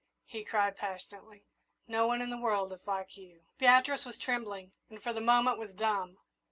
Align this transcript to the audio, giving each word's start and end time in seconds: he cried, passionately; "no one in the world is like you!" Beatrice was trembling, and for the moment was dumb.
he 0.25 0.43
cried, 0.43 0.75
passionately; 0.75 1.43
"no 1.87 2.07
one 2.07 2.23
in 2.23 2.31
the 2.31 2.39
world 2.41 2.73
is 2.73 2.87
like 2.87 3.15
you!" 3.17 3.43
Beatrice 3.59 4.03
was 4.03 4.17
trembling, 4.17 4.71
and 4.89 4.99
for 4.99 5.13
the 5.13 5.21
moment 5.21 5.59
was 5.59 5.73
dumb. 5.75 6.17